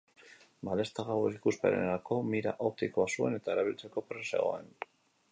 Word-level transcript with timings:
Balezta 0.67 1.03
gau-ikuspenerako 1.09 2.17
mira 2.29 2.53
optikoa 2.69 3.05
zuen 3.19 3.37
eta 3.41 3.53
erabiltzeko 3.57 4.03
prest 4.09 4.35
zegoen. 4.39 4.73